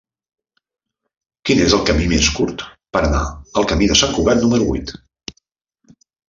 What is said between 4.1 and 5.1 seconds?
Cugat número vuit?